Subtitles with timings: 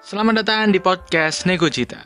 [0.00, 2.00] Selamat datang di podcast Nego Cita.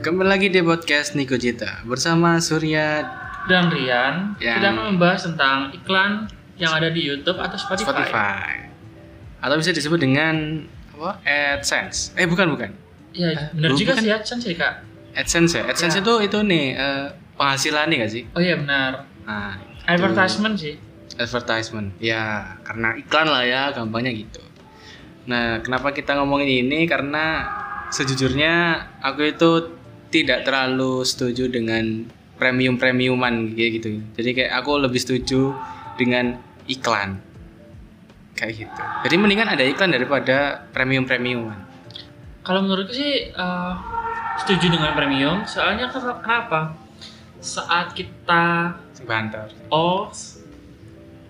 [0.00, 3.04] Kembali lagi di podcast Nego Cita bersama Surya
[3.46, 6.24] dan Rian Yang- kita akan membahas tentang iklan
[6.56, 7.84] yang ada di YouTube atau Spotify.
[8.04, 8.50] Spotify.
[9.40, 10.64] Atau bisa disebut dengan
[10.94, 11.20] apa?
[11.24, 12.12] AdSense.
[12.16, 12.70] Eh bukan bukan.
[13.12, 14.04] Iya, benar bu- juga bukan.
[14.04, 14.74] sih AdSense sih kak.
[15.12, 15.62] AdSense ya.
[15.66, 16.00] AdSense Ya.
[16.00, 18.22] itu itu nih eh, penghasilan nih gak sih?
[18.36, 19.04] Oh iya benar.
[19.24, 19.88] Nah, itu.
[19.88, 20.74] Advertisement sih.
[21.20, 21.92] Advertisement.
[22.00, 24.40] Ya, karena iklan lah ya, gampangnya gitu.
[25.28, 26.88] Nah, kenapa kita ngomongin ini?
[26.88, 27.44] Karena
[27.92, 29.50] sejujurnya aku itu
[30.10, 32.08] tidak terlalu setuju dengan
[32.40, 34.00] premium-premiuman kayak gitu.
[34.16, 35.52] Jadi kayak aku lebih setuju
[36.00, 37.20] dengan iklan.
[38.34, 38.82] Kayak gitu.
[39.04, 41.68] Jadi mendingan ada iklan daripada premium-premiuman.
[42.40, 43.72] Kalau menurutku sih eh,
[44.40, 45.44] setuju dengan premium.
[45.44, 46.72] Soalnya ken- kenapa?
[47.40, 48.74] Saat kita
[49.04, 49.48] banter.
[49.72, 50.08] oh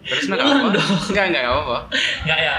[0.02, 0.68] Terus enggak apa-apa.
[0.72, 0.92] dong.
[1.08, 1.78] Enggak, enggak apa-apa.
[2.24, 2.56] nggak ya.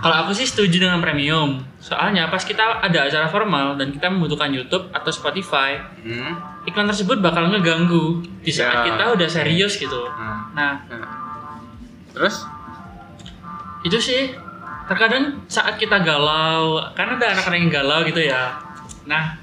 [0.00, 1.60] Kalau aku sih setuju dengan premium.
[1.76, 6.36] Soalnya pas kita ada acara formal dan kita membutuhkan YouTube atau Spotify, Hmm.
[6.62, 8.92] iklan tersebut bakal ngeganggu di saat Ya.
[8.92, 10.00] kita udah serius gitu.
[10.08, 11.08] Nah, Nah, nah.
[12.10, 12.44] Terus
[13.80, 14.32] itu sih
[14.84, 18.50] terkadang saat kita galau karena ada anak-anak yang galau gitu ya
[19.06, 19.38] nah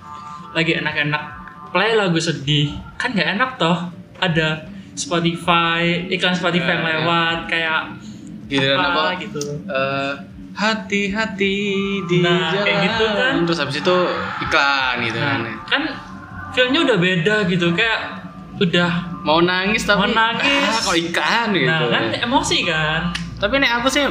[0.52, 1.24] lagi enak-enak
[1.72, 4.62] play lagu sedih kan nggak enak toh ada
[4.98, 6.96] Spotify iklan Spotify yang Ya, ya.
[6.98, 7.82] lewat kayak
[8.48, 9.04] giliran apa?
[9.18, 10.14] gitu Eh,
[10.54, 11.58] hati-hati
[12.04, 12.64] di Nah, jalan.
[12.64, 13.34] kayak gitu kan.
[13.44, 13.98] Terus habis itu
[14.42, 15.40] iklan gitu kan.
[15.40, 15.82] nah kan
[16.50, 18.00] feelnya udah beda gitu kayak
[18.58, 20.66] udah Mau nangis tapi Mau nangis.
[20.66, 21.68] ah, kok iklan gitu.
[21.68, 23.02] nah kan emosi kan
[23.38, 24.06] Tapi nih aku sih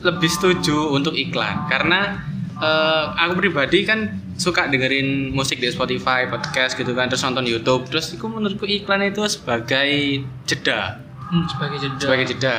[0.00, 2.14] lebih setuju untuk iklan karena
[2.56, 4.06] eh, aku pribadi kan
[4.40, 7.84] suka dengerin musik di Spotify, podcast gitu kan, terus nonton YouTube.
[7.86, 10.96] Terus itu menurutku iklan itu sebagai jeda.
[11.28, 12.56] hmm, sebagai jeda sebagai jeda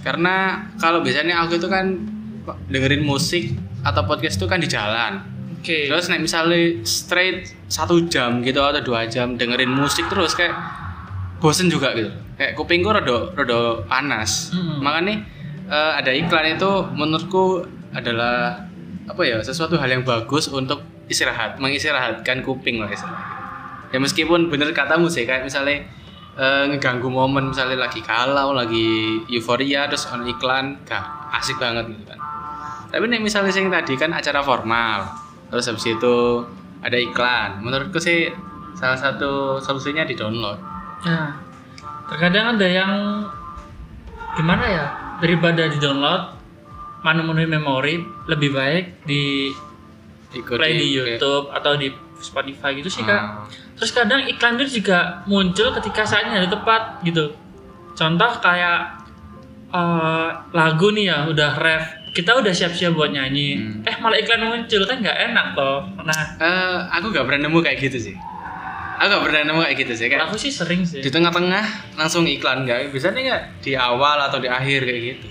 [0.00, 0.36] karena
[0.78, 1.94] kalau biasanya aku itu kan
[2.66, 5.22] dengerin musik atau podcast itu kan di jalan
[5.54, 10.54] oke terus nek misalnya straight satu jam gitu atau dua jam dengerin musik terus kayak
[11.38, 14.80] bosen juga gitu kayak kupingku rada rada panas Hmm.
[14.80, 15.22] makanya
[15.68, 17.62] eh, ada iklan itu menurutku
[17.92, 18.64] adalah
[19.08, 22.92] apa ya sesuatu hal yang bagus untuk istirahat mengistirahatkan kuping lah
[23.88, 25.80] ya meskipun bener katamu sih kayak misalnya
[26.36, 31.02] eh, ngeganggu momen misalnya lagi galau lagi euforia terus on iklan gak
[31.40, 32.20] asik banget gitu kan.
[32.88, 35.08] Tapi nih misalnya sing tadi kan acara formal
[35.48, 36.44] terus habis itu
[36.84, 38.28] ada iklan menurutku sih
[38.76, 41.30] salah satu solusinya di download Nah,
[42.10, 43.22] terkadang ada yang
[44.34, 44.86] gimana ya
[45.22, 46.37] daripada di download
[47.00, 47.94] memenuhi memori
[48.26, 49.48] lebih baik di
[50.30, 51.88] ikut play di YouTube atau di
[52.18, 53.14] Spotify gitu sih kak.
[53.14, 53.46] Ah.
[53.78, 57.30] Terus kadang iklan itu juga muncul ketika saatnya ada tepat gitu.
[57.94, 58.98] Contoh kayak
[59.68, 63.84] eh, lagu nih ya udah ref, kita udah siap-siap buat nyanyi, Hmm.
[63.84, 65.84] eh malah iklan muncul kan nggak enak toh.
[66.00, 68.16] Nah, Eh, aku gak pernah nemu kayak gitu sih
[68.98, 70.98] aku gak pernah nemu kayak gitu sih kayak aku sih sering sih.
[70.98, 75.26] di tengah-tengah langsung iklan gak biasanya nggak di awal atau di akhir kayak gitu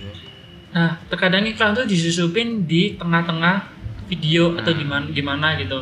[0.68, 3.56] Nah, terkadang iklan tuh disusupin di tengah-tengah
[4.08, 4.80] video atau Hmm.
[4.80, 5.80] gimana gimana gitu.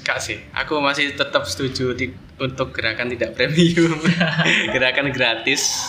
[0.00, 4.00] Kak sih, aku masih tetap setuju di- untuk gerakan tidak premium,
[4.74, 5.86] gerakan gratis.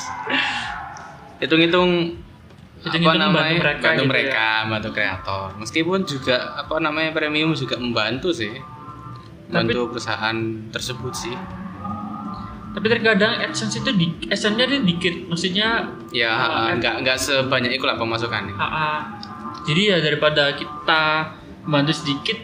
[1.40, 2.19] Hitung-hitung
[2.78, 5.46] apa Hitung-hitung namanya bantu mereka bantu gitu mereka, bantu kreator.
[5.58, 8.52] Meskipun juga apa namanya premium juga membantu sih,
[9.47, 10.38] membantu perusahaan
[10.69, 11.35] tersebut sih.
[12.72, 16.32] Tapi terkadang AdSense itu di AdSense-nya dia dikit, maksudnya Ya
[16.76, 18.56] nggak nggak sebanyak itu lah pemasukannya.
[18.56, 18.92] AA.
[19.68, 21.02] Jadi ya daripada kita
[21.68, 22.38] bantu sedikit,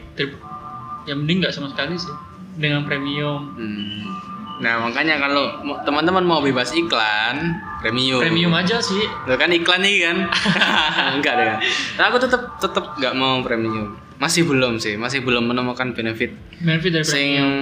[1.08, 2.12] ya mending nggak sama sekali sih
[2.60, 3.56] dengan premium.
[3.56, 4.04] Hmm.
[4.58, 8.20] Nah makanya kalau teman-teman mau bebas iklan premium.
[8.20, 9.06] Premium aja sih.
[9.30, 10.18] Lo kan iklan nih kan?
[11.18, 11.48] Enggak deh.
[11.98, 13.94] Nah, aku tetap tetap nggak mau premium.
[14.18, 17.54] Masih belum sih, masih belum menemukan benefit Benefit dari sing premium.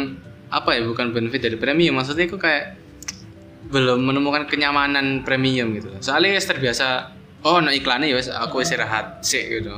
[0.56, 2.00] Apa ya bukan benefit dari premium.
[2.00, 2.80] Maksudnya aku kayak
[3.68, 5.92] belum menemukan kenyamanan premium gitu.
[6.00, 7.12] Soalnya wis terbiasa
[7.44, 9.76] oh no iklannya ya aku istirahat sih gitu.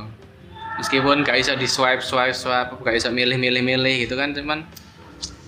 [0.78, 4.62] Meskipun gak bisa di swipe swipe swipe gak bisa milih milih milih gitu kan cuman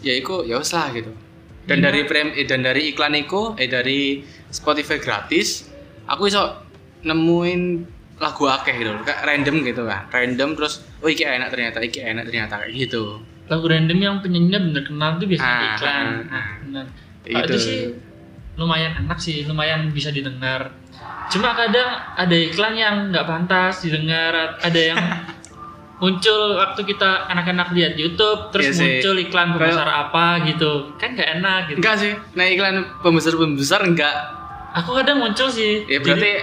[0.02, 1.14] ya itu ya wis lah gitu.
[1.70, 1.86] Dan Iya.
[1.86, 5.70] dari prem eh, dan dari iklan itu eh dari Spotify gratis
[6.10, 6.66] aku bisa
[7.06, 7.62] nemuin
[8.18, 10.10] lagu akeh gitu kayak random gitu kan.
[10.10, 14.60] Random terus oh iki enak ternyata iki enak ternyata kayak gitu Lagu random yang penyanyinya
[14.62, 15.90] bener kenal tuh biasanya Ah, iklan.
[15.90, 16.46] ah, Nah, ah.
[16.60, 16.84] bener.
[17.20, 17.34] Itu.
[17.34, 17.78] Kalau itu sih
[18.54, 20.70] lumayan enak sih, lumayan bisa didengar.
[21.26, 24.96] Cuma kadang ada iklan yang nggak pantas didengar, ada yang
[26.00, 31.28] muncul waktu kita anak-anak lihat YouTube terus Iya muncul iklan pembesar apa gitu kan nggak
[31.38, 34.16] enak gitu Enggak sih, nah iklan pembesar-pembesar enggak
[34.72, 35.82] Aku kadang muncul sih.
[35.84, 36.40] Ya berarti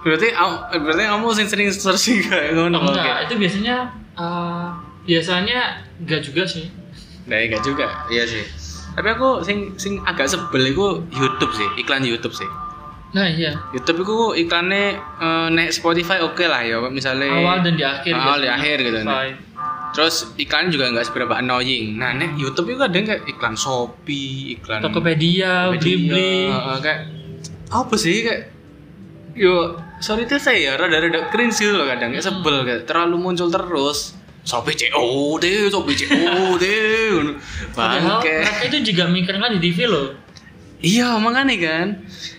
[0.00, 2.76] berarti au- berarti kamu sing sering searching kayak ngono.
[2.76, 3.76] Jadi, oh, enggak, itu biasanya
[4.14, 4.66] eh,
[5.04, 5.60] biasanya
[5.96, 6.66] enggak juga sih.
[7.24, 7.86] Nah, enggak juga.
[8.08, 8.44] Iya sih.
[8.94, 12.46] Tapi aku sing sing agak sebel iku YouTube sih, iklan YouTube sih.
[13.10, 13.54] Nah, iya.
[13.70, 18.38] YouTube itu iklannya eh, naik Spotify oke lah ya, misalnya Awal dan di akhir awal
[18.38, 18.54] di biasanya.
[18.56, 18.98] akhir gitu.
[19.00, 19.28] Spotify.
[19.94, 21.94] Terus iklan juga nggak seberapa annoying.
[21.94, 26.50] Nah, nek YouTube itu kadang kayak iklan Shopee, iklan Tokopedia, Blibli.
[26.50, 27.00] eh, kayak
[27.70, 28.50] apa sih kayak
[29.34, 33.50] yo sorry tuh saya ya rada-rada cringe gitu loh kadang kayak sebel kayak terlalu muncul
[33.50, 36.64] terus Shopee COD, Shopee COD,
[37.16, 37.32] ngono.
[37.72, 38.44] Padahal bangke.
[38.44, 40.24] mereka itu juga mikirkan di TV loh.
[40.84, 41.88] Iya makanya kan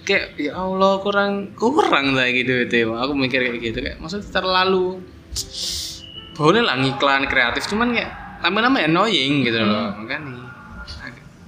[0.05, 5.01] kayak ya Allah kurang kurang lah gitu itu aku mikir kayak gitu kayak maksudnya terlalu
[6.37, 8.13] boleh lah ngiklan kreatif cuman kayak
[8.45, 10.45] lama-lama annoying gitu loh makanya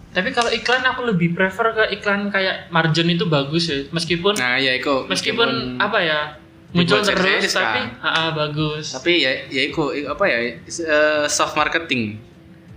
[0.08, 3.86] Tapi kalau iklan aku lebih prefer ke iklan kayak Marjon itu bagus ya.
[3.94, 6.20] Meskipun nah ya itu meskipun apa ya
[6.68, 8.92] muncul terus tapi ha, ha, bagus.
[8.92, 12.20] tapi ya ya itu apa ya eh, soft marketing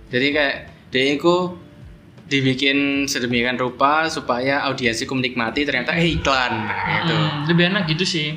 [0.07, 0.55] jadi kayak
[0.91, 1.35] dia itu
[2.25, 8.03] dibikin sedemikian rupa supaya audiensiku menikmati ternyata eh iklan nah, gitu Hmm, lebih enak gitu
[8.07, 8.27] sih.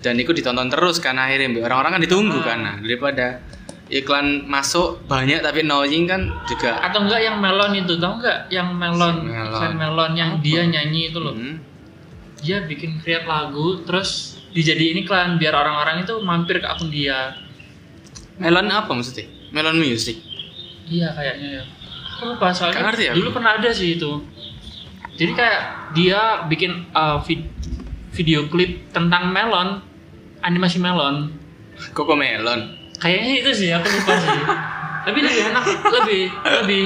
[0.00, 3.42] dan itu ditonton terus kan akhirnya orang-orang kan ditunggu kan nah, daripada
[3.90, 8.46] iklan masuk banyak tapi annoying kan juga Atau enggak yang melon itu, tau enggak?
[8.46, 9.50] Yang melon, Melon.
[9.50, 11.34] iklan melon yang dia nyanyi itu loh.
[11.34, 11.58] Hmm.
[12.38, 17.34] Dia bikin create lagu terus dijadiin iklan biar orang-orang itu mampir ke akun dia.
[18.36, 20.16] melon apa maksudnya melon music
[20.84, 21.64] Iya kayaknya ya.
[22.10, 23.12] Aku lupa soalnya ngerti ya?
[23.14, 24.10] dulu pernah ada sih itu.
[25.14, 25.60] Jadi kayak
[25.92, 27.46] dia bikin uh, vid-
[28.10, 29.78] video klip tentang melon,
[30.40, 31.30] animasi melon.
[31.92, 34.42] koko melon Kayaknya itu sih aku lupa sih.
[35.00, 35.64] Tapi lebih enak,
[35.94, 36.22] lebih
[36.58, 36.84] lebih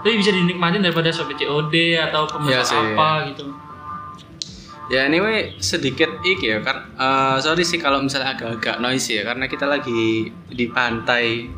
[0.00, 2.78] lebih bisa dinikmatin daripada Shopee COD atau Iya pemesan sih.
[2.94, 3.44] apa gitu.
[4.86, 9.50] Ya anyway sedikit iki ya kan eh, sorry sih kalau misalnya agak-agak noisy ya karena
[9.50, 11.50] kita lagi di pantai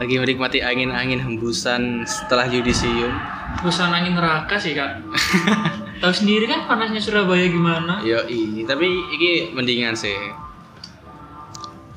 [0.00, 3.12] lagi menikmati angin-angin hembusan setelah yudisium
[3.50, 5.02] Perusahaan angin neraka sih kak.
[6.00, 7.98] Tahu sendiri kan panasnya Surabaya gimana?
[8.00, 8.22] yo
[8.64, 10.16] tapi iki mendingan sih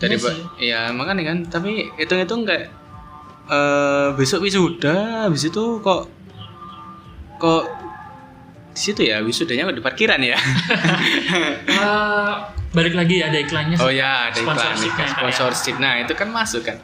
[0.03, 0.43] Iya sih.
[0.59, 2.67] ya makanya kan tapi hitung-hitung kayak
[3.47, 6.11] eh besok wisuda habis itu kok
[7.39, 7.63] kok
[8.73, 10.37] di situ ya wisudanya di parkiran ya.
[11.83, 12.33] Eh,
[12.73, 13.77] balik lagi ada iklannya.
[13.77, 15.75] oh ya ada iklan Sponsorship-nya, sponsorship.
[15.77, 16.77] Nah itu kan masuk kan.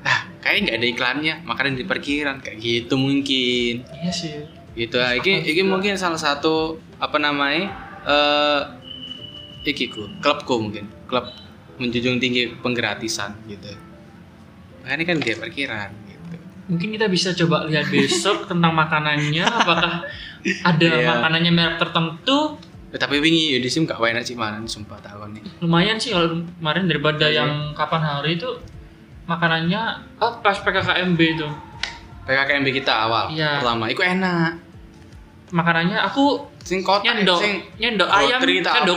[0.00, 3.84] Ah kayaknya nggak ada iklannya makanya di parkiran kayak gitu mungkin.
[3.84, 4.32] Iya sih.
[4.76, 7.72] gitu ah iki iki mungkin salah satu apa namanya
[8.04, 8.60] eh
[9.68, 10.88] iki ku klubku mungkin.
[11.08, 11.26] Klub
[11.76, 13.72] menjunjung tinggi penggratisan gitu.
[14.84, 15.90] Makanya kan kayak parkiran
[16.66, 19.44] Mungkin kita bisa coba lihat besok tentang makanannya.
[19.44, 20.02] Apakah
[20.62, 21.06] ada Iya.
[21.08, 22.58] makanannya merek tertentu?
[22.86, 26.14] Eh, tapi wingi ya di sim gak enak sih mana sumpah tahun nih Lumayan sih
[26.14, 27.42] kalau kemarin daripada Iya.
[27.42, 28.46] yang kapan hari itu
[29.26, 29.82] makanannya
[30.16, 31.44] oh pas PKKMB itu
[32.24, 33.58] PKKMB kita awal Iya.
[33.58, 34.54] pertama itu enak
[35.50, 38.94] makanannya aku sing kotak nyendok sing nyendok ayam nyendok itu?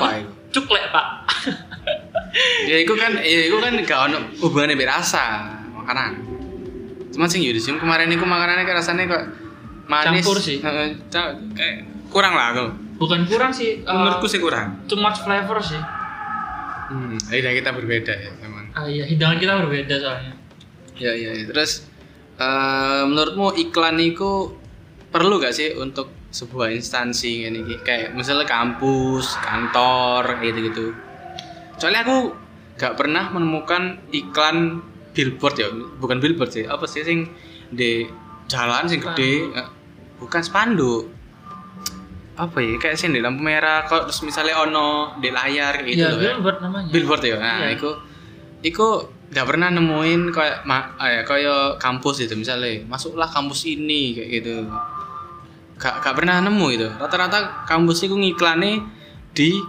[0.54, 1.06] cuklek pak
[2.64, 6.29] ya itu kan ya itu kan gak ono hubungannya berasa makanan
[7.20, 9.24] cuman sing Yudisium kemarin itu makanannya kayak rasanya kok
[9.92, 10.24] manis.
[10.24, 10.64] Campur sih.
[10.64, 12.66] Ca- kayak kurang lah aku.
[12.96, 14.88] Bukan kurang sih uh, menurutku sih kurang.
[14.88, 15.80] too much flavor sih.
[16.90, 18.72] Hmm, lidah kita berbeda ya memang.
[18.72, 20.34] Ah iya hidangan kita berbeda soalnya.
[20.96, 21.44] Ya ya, ya.
[21.52, 21.84] terus
[22.40, 24.56] eh, menurutmu iklan itu
[25.12, 30.86] perlu gak sih untuk sebuah instansi ini kayak misalnya kampus kantor gitu gitu
[31.82, 32.38] soalnya aku
[32.78, 34.86] gak pernah menemukan iklan
[35.20, 35.68] billboard ya
[36.00, 37.28] bukan billboard sih apa sih sing
[37.68, 38.08] di
[38.48, 39.52] jalan sing gede
[40.16, 41.12] bukan spanduk
[42.40, 46.16] apa ya kayak sih di lampu merah kok terus misalnya ono di layar gitu iya
[46.16, 46.32] loh ya.
[46.40, 46.88] billboard namanya.
[46.96, 47.36] Billboard ya?
[47.36, 47.76] Nah Iya.
[47.76, 47.90] iku
[48.64, 48.88] iku
[49.28, 54.56] gak pernah nemuin kayak ma, eh, kayak kampus itu misalnya masuklah kampus ini kayak gitu.
[55.76, 56.88] Gak, gak pernah nemu itu.
[56.88, 58.88] Rata-rata kampus itu ngiklane
[59.36, 59.60] di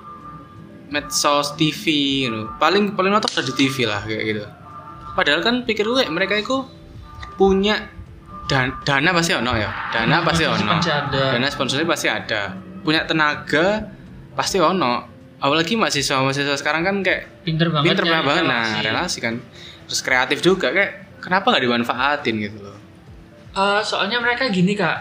[0.90, 1.82] medsos TV
[2.26, 2.50] gitu.
[2.58, 4.42] paling paling nonton di TV lah kayak gitu
[5.14, 6.64] padahal kan pikir gue mereka itu
[7.36, 7.88] punya
[8.50, 9.70] dan, dana pasti ono ya.
[9.94, 10.74] Dana pasti Pasti ono
[11.14, 12.50] dana sponsornya pasti ada.
[12.82, 13.86] Punya tenaga
[14.34, 15.06] pasti ono.
[15.40, 18.44] Apalagi mahasiswa mahasiswa sekarang kan kayak pinter banget pinter nyari banget.
[18.50, 19.18] Nah relasi.
[19.22, 19.38] kan.
[19.86, 22.78] Terus kreatif juga kayak kenapa nggak dimanfaatin gitu loh?
[23.54, 24.98] Eh, soalnya mereka gini kak.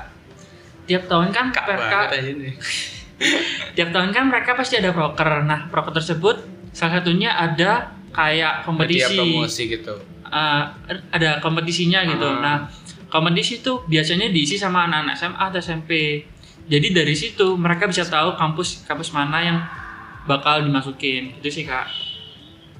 [0.86, 2.54] Tiap tahun kan mereka Banget aja nih.
[3.76, 6.40] tiap tahun kan mereka pasti ada proker nah proker tersebut
[6.72, 9.96] salah satunya ada kayak kompetisi promosi gitu
[10.30, 10.64] Eh,
[11.10, 12.38] ada kompetisinya gitu Ah.
[12.38, 12.56] nah
[13.10, 15.92] kompetisi itu biasanya diisi sama anak-anak SMA atau SMP
[16.70, 19.58] Jadi dari situ mereka bisa tahu kampus kampus mana yang
[20.30, 21.34] bakal dimasukin.
[21.42, 21.90] Itu sih kak.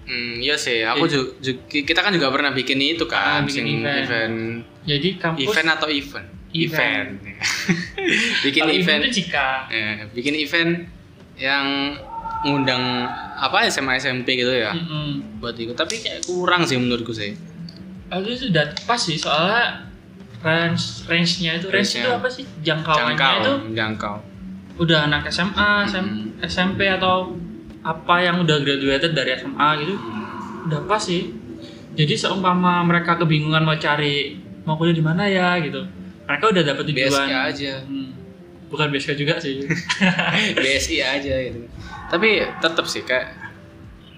[0.06, 0.86] Hmm, iya sih.
[0.86, 1.34] Aku juga,
[1.66, 4.06] kita kan juga pernah bikin itu kan, Ah, bikin event.
[4.06, 4.36] event
[4.86, 6.28] Jadi kampus event atau event?
[6.54, 7.10] Event.
[8.46, 10.72] bikin kalau event, itu jika eh, bikin event
[11.34, 11.98] yang
[12.42, 12.82] ngundang
[13.36, 15.40] apa SMA SMP gitu ya Mm-mm.
[15.40, 15.74] buat ikut.
[15.74, 17.36] Tapi kayak kurang sih menurutku sih.
[18.08, 19.86] Itu sudah pas sih soalnya
[20.40, 22.02] range range-nya itu range Range-nya.
[22.02, 24.16] itu apa sih jangkauannya Jangkau, itu jangkau.
[24.80, 26.08] udah anak SMA, SM,
[26.42, 27.36] SMP atau
[27.82, 29.94] apa yang udah graduated dari SMA gitu
[30.66, 31.36] udah pas sih.
[31.92, 35.84] Jadi seumpama mereka kebingungan mau cari mau kuliah di mana ya gitu,
[36.24, 37.10] mereka udah dapat tujuan.
[37.10, 37.74] BSK aja.
[37.84, 38.10] Hmm,
[38.70, 39.66] bukan BSK juga sih.
[40.64, 41.66] BSI aja gitu.
[42.10, 43.36] Tapi tetap sih kayak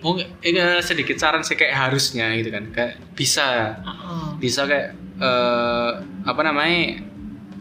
[0.03, 2.69] mungkin eh, sedikit saran sih kayak harusnya gitu kan.
[2.69, 4.27] Kayak bisa Heeh.
[4.37, 5.91] bisa kayak eh,
[6.27, 7.11] apa namanya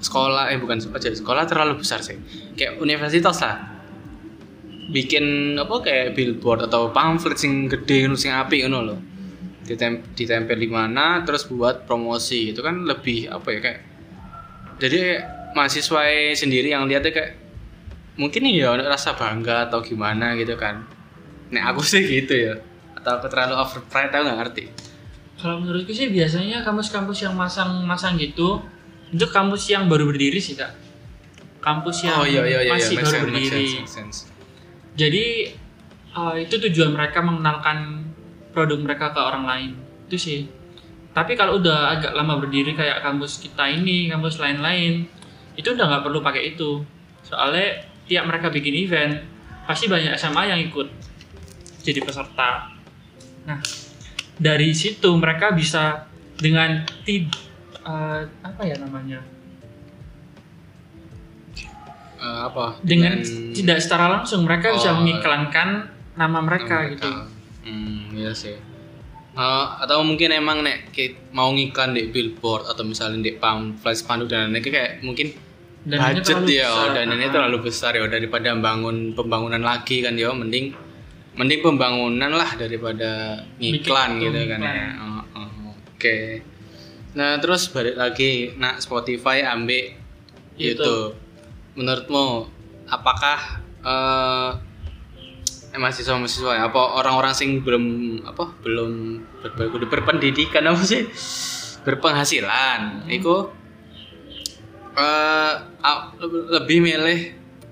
[0.00, 2.16] sekolah eh bukan aja sekolah terlalu besar sih
[2.56, 3.56] kayak universitas lah
[4.90, 9.00] bikin apa kayak billboard atau pamflet sing gede sing apik ngono loh
[9.61, 13.80] Ditem ditempel di mana terus buat promosi itu kan lebih apa ya kayak
[14.82, 15.00] jadi
[15.57, 16.02] mahasiswa
[16.37, 17.33] sendiri yang lihatnya kayak
[18.19, 20.85] mungkin ya rasa bangga atau gimana gitu kan
[21.50, 22.54] Nek aku sih gitu ya
[22.95, 24.64] atau aku terlalu over pride aku nggak ngerti
[25.40, 28.61] Kalau menurutku sih biasanya kampus-kampus yang masang-masang gitu
[29.11, 30.71] itu kampus yang baru berdiri sih kak.
[31.61, 33.49] Kampus yang oh iya iya iya masih make baru sense, berdiri.
[33.50, 34.19] sense, make sense.
[34.95, 35.26] Jadi
[36.14, 38.07] uh, itu tujuan mereka mengenalkan
[38.54, 39.71] produk mereka ke orang lain.
[40.07, 40.40] Itu sih.
[41.11, 45.11] Tapi kalau udah agak lama berdiri kayak kampus kita ini, kampus lain-lain,
[45.54, 46.83] itu udah nggak perlu pakai itu.
[47.23, 49.23] Soalnya tiap mereka bikin event,
[49.66, 50.88] pasti banyak SMA yang ikut
[51.80, 52.75] jadi peserta.
[53.47, 53.59] Nah,
[54.37, 57.30] dari situ mereka bisa dengan tid
[57.85, 59.21] uh, apa ya namanya?
[62.21, 63.16] Eh, apa Dengan
[63.57, 65.00] tidak secara langsung mereka bisa Oh.
[65.00, 65.88] mengiklankan
[66.21, 67.11] nama mereka nama gitu.
[67.64, 68.57] Hmm, iya sih.
[69.30, 70.90] Eh, atau mungkin emang nek
[71.30, 75.30] mau ngiklan di billboard atau misalnya di pamflet spanduk dan lain-lain kayak mungkin
[75.80, 76.88] Dananya budget ya, besar.
[76.92, 77.32] dananya Ah.
[77.32, 80.75] terlalu besar ya daripada bangun pembangunan lagi kan ya mending
[81.38, 84.88] mending pembangunan lah daripada ngiklan Bikin gitu kan ya.
[84.99, 86.42] Oh, oh, Oke.
[87.14, 89.94] Nah, terus balik lagi nak Spotify ambil
[90.58, 91.14] YouTube.
[91.14, 91.14] YouTube.
[91.78, 92.26] Menurutmu
[92.90, 93.62] apakah
[95.70, 97.84] eh eh, mahasiswa-mahasiswa ya, apa orang-orang sing belum
[98.26, 101.06] apa belum ber, ber- berpendidikan apa sih?
[101.86, 103.06] Berpenghasilan.
[103.06, 103.54] Itu
[104.98, 106.10] eh a-
[106.58, 107.18] lebih milih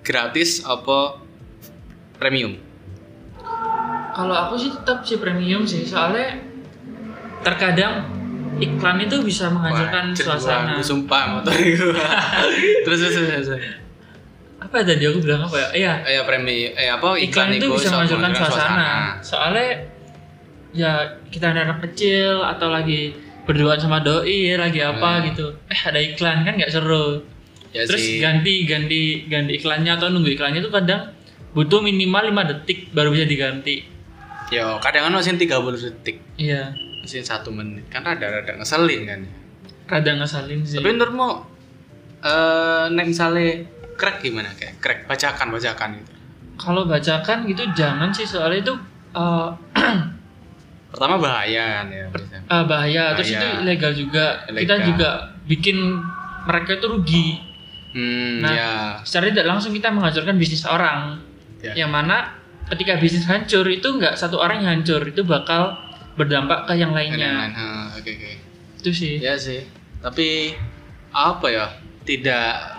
[0.06, 1.18] gratis apa
[2.22, 2.54] premium?
[4.14, 6.38] Kalau aku sih tetap sih premium sih, soalnya
[7.42, 8.06] terkadang
[8.58, 10.74] iklan itu bisa menghancurkan Wah, suasana.
[10.74, 11.86] aku sumpah motor itu.
[12.86, 13.87] Terus terus terus, terus.
[14.68, 15.68] Apa tadi aku bilang apa ya?
[15.72, 18.92] Iya, Eh, ya premium eh apa iklan itu iku bisa menghancurkan menghancurkan suasana.
[19.18, 19.68] Soalnya
[20.70, 20.92] ya
[21.26, 25.24] kita ada anak kecil atau lagi berduaan sama doi lagi apa Hmm.
[25.26, 25.46] gitu.
[25.66, 27.24] Eh ada iklan kan nggak seru.
[27.68, 28.16] ya Terus sih.
[28.18, 31.12] ganti ganti ganti iklannya atau nunggu iklannya itu kadang
[31.50, 33.84] butuh minimal 5 detik baru bisa diganti.
[34.48, 35.48] Yo, kadang kan masih 30
[35.78, 37.84] detik, Iya, masih satu menit.
[37.86, 39.20] Kan rada-rada ngeselin kan.
[39.84, 40.76] kadang ngesalin sih.
[40.76, 41.28] Tapi menurutmu
[42.18, 43.64] eh nek misalnya
[43.98, 46.12] crack gimana kayak crack bacakan bacakan gitu.
[46.54, 48.74] Kalau bacakan gitu jangan sih soalnya itu
[49.12, 49.50] uh,
[50.88, 52.06] Pertama bahaya kan ya.
[52.08, 52.40] biasanya.
[52.48, 53.02] uh, bahaya.
[53.12, 53.40] Terus Bahaya.
[53.44, 54.24] itu ilegal juga.
[54.46, 54.86] Kita Ilegal.
[54.86, 55.08] juga
[55.44, 55.76] bikin
[56.48, 57.28] mereka itu rugi.
[57.88, 58.70] Hmm, Nah, ya.
[59.04, 61.20] Secara tidak langsung kita menghancurkan bisnis orang.
[61.60, 61.76] Ya.
[61.76, 62.16] Yang mana
[62.68, 65.76] ketika bisnis hancur itu nggak satu orang yang hancur, itu bakal
[66.16, 67.12] berdampak ke yang yang lain.
[67.20, 67.52] lainnya.
[67.52, 67.64] Ha,
[68.00, 68.30] Oke oke.
[68.80, 69.20] Itu sih.
[69.20, 69.68] Ya sih.
[70.00, 70.56] Tapi
[71.10, 71.66] apa ya?
[72.02, 72.77] Tidak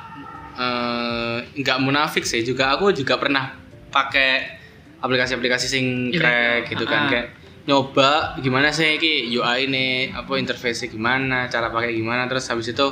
[0.60, 2.44] eh, nggak munafik sih.
[2.44, 3.56] Juga aku juga pernah
[3.90, 4.60] pakai
[5.00, 6.20] aplikasi-aplikasi sing Iya.
[6.20, 7.08] crack gitu kan.
[7.08, 7.10] Ah.
[7.10, 7.28] kayak
[7.64, 9.88] nyoba gimana sih ki UI ini?
[10.12, 11.48] Apa interface gimana?
[11.48, 12.28] Cara pakai gimana?
[12.28, 12.88] Terus habis itu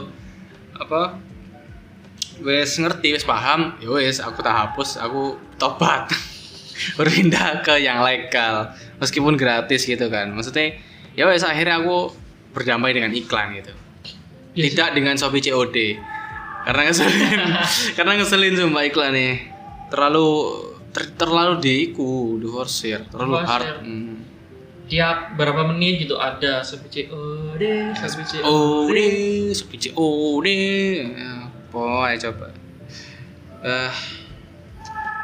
[0.73, 1.19] apa?
[2.39, 3.75] Wes ngerti wes paham.
[3.81, 6.07] Ya wes aku tak hapus aku tobat.
[6.97, 8.71] Berpindah ke yang legal
[9.01, 10.29] meskipun gratis gitu kan.
[10.31, 10.77] Maksudnya
[11.17, 12.13] ya wes akhirnya aku
[12.53, 13.73] berdamai dengan iklan gitu.
[14.57, 14.73] Ya sih.
[14.73, 15.77] tidak dengan Shopee COD
[16.67, 17.39] karena ngeselin.
[17.97, 19.47] Karena ngeselin sumpah iklan nih
[19.87, 20.27] terlalu
[20.91, 23.87] ter- terlalu diiku diforsir terlalu hard.
[23.87, 24.15] hmm.
[24.87, 30.47] Tiap berapa menit gitu ada seperti COD, seperti Oh deh, Shopee COD
[31.67, 32.51] apa aja coba.
[33.63, 33.93] Eh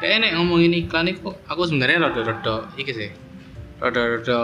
[0.03, 3.11] kayak nek ngomongin iklan itu aku sebenarnya rada-rada iki sih.
[3.83, 4.39] Rada-rada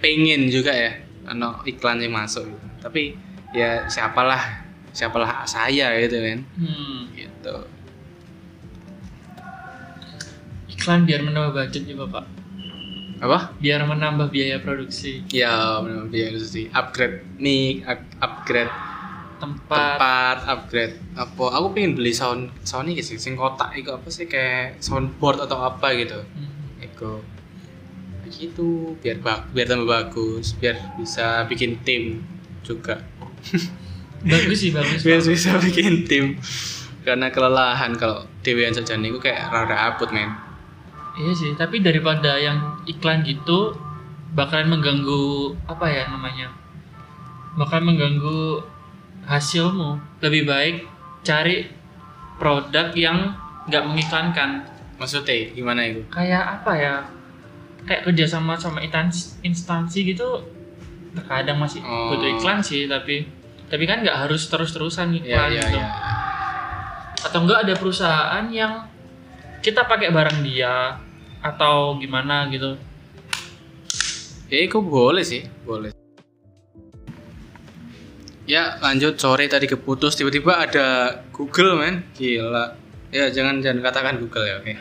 [0.00, 0.96] pengen juga ya
[1.28, 2.66] ano iklan yang masuk gitu.
[2.80, 3.12] tapi
[3.52, 4.59] ya siapalah
[4.92, 6.40] siapalah saya gitu kan.
[6.58, 7.00] Hmm.
[7.14, 7.56] gitu.
[10.70, 12.24] Iklan biar menambah budget juga pak.
[13.20, 13.52] Apa?
[13.60, 15.20] Biar menambah biaya produksi.
[15.28, 18.72] Ya benar biaya itu sih upgrade mic up- upgrade
[19.36, 21.44] tempat, tempat upgrade apa?
[21.60, 25.60] Aku pengen beli sound sound ini sih sing kotak itu apa sih kayak soundboard atau
[25.60, 26.16] apa gitu.
[26.16, 26.80] Hmm.
[26.80, 27.20] Eko
[28.24, 32.24] kayak gitu biar bag biar tambah bagus biar bisa bikin tim
[32.64, 33.02] juga
[34.24, 36.36] bagus sih bagus biar bisa bikin tim.
[37.00, 40.28] Karena kelelahan kalau dewean saja nih kayak rada aput men.
[41.16, 43.72] Iya sih tapi daripada yang iklan gitu
[44.36, 46.52] bakalan mengganggu apa ya namanya
[47.56, 48.62] bakalan mengganggu
[49.26, 49.98] hasilmu.
[50.20, 50.76] Lebih baik
[51.24, 51.66] cari
[52.38, 53.34] produk yang
[53.68, 54.64] nggak mengiklankan.
[55.00, 56.04] Maksudnya gimana itu?
[56.12, 56.94] Kayak apa ya
[57.88, 60.44] kayak kerjasama sama instansi, instansi gitu
[61.16, 62.12] terkadang masih Oh.
[62.14, 63.24] butuh iklan sih tapi
[63.70, 65.78] tapi kan nggak harus terus-terusan iklan ya gitu.
[65.78, 65.88] ya
[67.20, 68.90] atau enggak ada perusahaan yang
[69.62, 70.98] kita pakai barang dia
[71.44, 72.74] atau gimana gitu.
[74.50, 75.46] Ya itu boleh sih?
[75.62, 75.94] Boleh.
[78.48, 79.20] Ya lanjut.
[79.20, 80.18] Sore tadi keputus.
[80.18, 82.02] Tiba-tiba ada Google men.
[82.18, 82.74] Gila.
[83.14, 84.72] Ya jangan jangan katakan Google ya oke.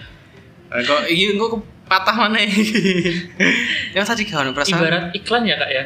[0.69, 2.49] Eh, kok ini kok patah mana ya?
[3.99, 4.79] Yang tadi kawan perasaan?
[4.79, 5.83] Ibarat iklan ya kak ya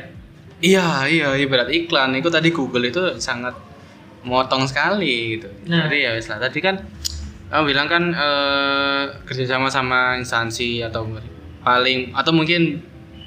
[0.63, 3.51] iya iya ibarat iklan itu tadi Google itu sangat
[4.23, 5.85] motong sekali gitu Nah.
[5.85, 6.79] jadi ya wis lah tadi kan
[7.51, 11.05] kamu bilang kan eh, kerjasama sama instansi atau
[11.61, 12.79] paling atau mungkin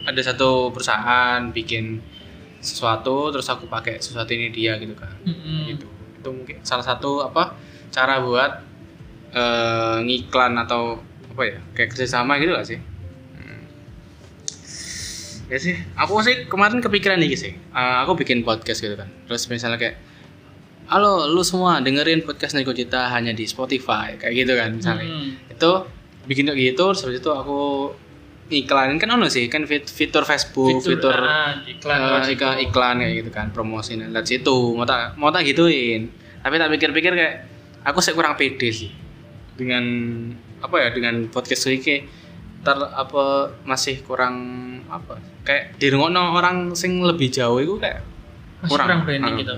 [0.03, 2.01] ada satu perusahaan bikin
[2.59, 5.77] sesuatu terus aku pakai sesuatu ini dia gitu kan Mm-mm.
[5.77, 7.55] gitu itu mungkin salah satu apa
[7.93, 8.53] cara buat
[9.31, 10.99] eh, ngiklan atau
[11.31, 12.81] apa ya kayak kerjasama gitu gak sih.
[15.47, 17.53] Ya sih aku sih kemarin kepikiran nih sih.
[17.55, 19.07] Eh, aku bikin podcast gitu kan.
[19.31, 19.97] Terus misalnya kayak
[20.87, 25.03] halo lu semua dengerin podcast Neko Cita hanya di Spotify kayak gitu kan misalnya.
[25.03, 25.51] Mm-mm.
[25.51, 25.71] itu
[26.31, 27.91] bikin kayak gitu terus habis itu aku
[28.47, 33.15] iklanin kan ono sih kan fit- fitur Facebook fitur, ah, iklan lewat iklan, iklan kayak
[33.19, 36.07] gitu kan promosi lewat situ mau tak mau tak gituin.
[36.47, 37.35] Tapi tak pikir-pikir kayak
[37.83, 38.91] aku sih kurang pede sih
[39.59, 39.83] dengan
[40.63, 42.07] apa ya dengan podcast ini
[42.67, 44.35] ter apa masih kurang
[44.91, 48.03] apa kayak di orang sing lebih jauh itu kayak
[48.59, 48.87] masih kurang.
[48.87, 49.39] kurang, branding Ah.
[49.39, 49.57] gitu.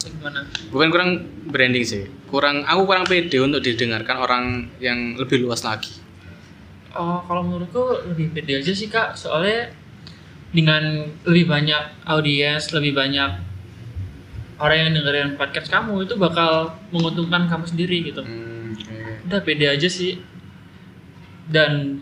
[0.00, 0.40] Gimana?
[0.74, 1.10] Bukan kurang
[1.46, 2.02] branding sih.
[2.26, 4.44] Kurang aku kurang pede untuk didengarkan orang
[4.82, 5.94] yang lebih luas lagi.
[6.96, 9.14] Oh kalau menurutku lebih pede aja sih kak.
[9.14, 9.70] Soalnya
[10.50, 13.30] dengan lebih banyak audiens lebih banyak
[14.58, 18.26] orang yang dengerin podcast kamu itu bakal menguntungkan kamu sendiri gitu.
[18.26, 19.30] Hmm, oke.
[19.30, 20.18] udah pede aja sih
[21.50, 21.98] dan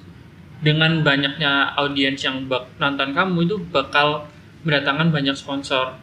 [0.61, 4.29] dengan banyaknya audiens yang bak nonton kamu itu bakal
[4.63, 5.97] mendatangkan banyak sponsor.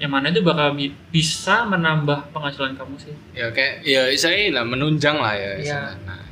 [0.00, 3.14] Yang mana itu bakal bi- bisa menambah penghasilan kamu sih.
[3.36, 6.02] Ya kayak ya saya lah menunjang lah ya istilahnya.
[6.08, 6.24] nah,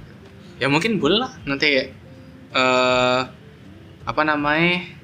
[0.56, 1.88] ya mungkin boleh lah nanti
[2.52, 3.20] eh
[4.08, 4.96] apa namanya?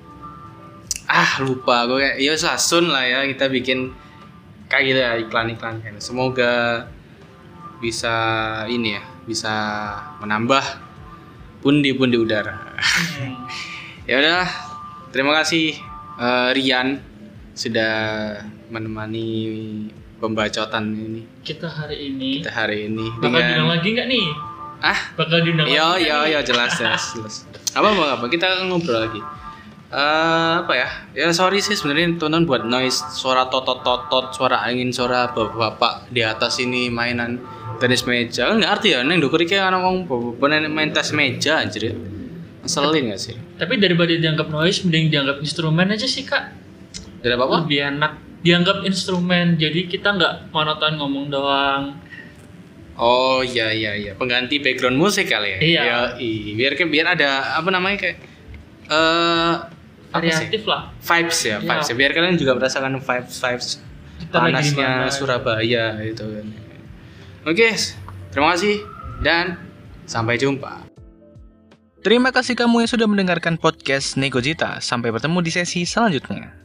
[1.05, 3.93] Ah lupa gue kayak ya sasun lah ya kita bikin
[4.73, 5.81] kayak gitu ya iklan-iklan.
[6.01, 6.89] Semoga
[7.85, 8.17] bisa
[8.67, 9.55] ini ya bisa
[10.25, 10.84] menambah
[11.65, 12.55] pundi-pundi udara.
[14.05, 14.45] Ya udah
[15.17, 15.81] terima kasih
[16.21, 17.01] eh, Rian
[17.57, 18.37] sudah
[18.69, 19.33] menemani
[20.21, 21.25] pembacotan ini.
[21.41, 22.45] Kita hari ini.
[22.45, 24.27] Kita hari ini bakal diundang dengan lagi nggak nih?
[24.85, 24.99] Ah?
[25.17, 27.35] Bakal diundang Yo lagi yo yo jelas jelas jelas.
[27.73, 28.25] Apa apa apa?
[28.29, 29.21] Kita ngobrol lagi.
[29.89, 30.89] Eh apa ya?
[31.17, 33.01] Ya sorry sih sebenarnya tonton buat noise.
[33.17, 37.41] Suara totot totot, suara angin, suara bapak-bapak di atas ini mainan
[37.77, 38.49] tenis meja.
[38.49, 41.95] Enggak arti ya neng dukur iki ana wong bapak main tes meja anjir.
[42.65, 43.37] Ngeselin gak sih?
[43.55, 46.49] tapi daripada dianggap noise mending dianggap instrumen aja sih kak
[47.21, 47.55] Dari apa apa?
[47.61, 52.01] lebih enak dianggap instrumen jadi kita nggak monoton ngomong doang
[52.95, 55.59] Oh iya iya iya, pengganti background musik kali ya.
[55.61, 55.83] Iya.
[56.15, 56.55] Yoi.
[56.55, 58.17] biar ke- biar ada apa namanya kayak
[58.87, 60.11] eh sih?
[60.11, 61.69] variatif lah vibes ya, Iya.
[61.69, 61.95] vibes ya.
[61.95, 63.69] Biar kalian juga merasakan vibes vibes
[64.19, 66.47] kita panasnya mana Surabaya itu kan.
[67.45, 67.77] Oke,
[68.33, 68.81] terima kasih
[69.21, 69.61] dan
[70.09, 70.81] sampai jumpa.
[72.01, 74.81] Terima kasih kamu yang sudah mendengarkan podcast Negojita.
[74.81, 76.64] Sampai bertemu di sesi selanjutnya.